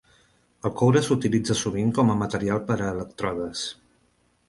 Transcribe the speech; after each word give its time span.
El 0.69 0.73
coure 0.79 1.03
s'utilitza 1.09 1.57
sovint 1.61 1.93
com 1.99 2.09
a 2.09 2.17
material 2.25 2.65
per 2.73 2.81
a 2.81 2.91
elèctrodes. 2.97 3.71